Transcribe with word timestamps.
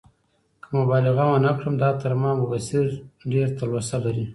که 0.63 0.67
مبالغه 0.79 1.23
ونه 1.29 1.51
کړم، 1.57 1.73
دا 1.83 1.89
تر 2.01 2.11
ما 2.21 2.31
او 2.37 2.45
بصیر 2.51 2.85
ډېره 3.31 3.49
تلوسه 3.57 3.97
لري. 4.05 4.25